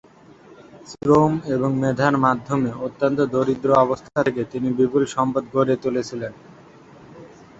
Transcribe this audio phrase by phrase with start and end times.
[0.87, 6.33] শ্রম এবং মেধার মাধ্যমে অত্যন্ত দরিদ্র অবস্থা থেকে তিনি বিপুল সম্পদ গড়ে তুলেছিলেন।